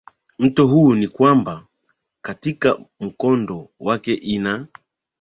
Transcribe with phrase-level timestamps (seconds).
[0.39, 1.63] mto huu ni kwamba
[2.21, 4.67] katika mkondo wake ina